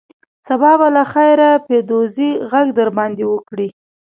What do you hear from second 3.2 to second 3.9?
وکړي.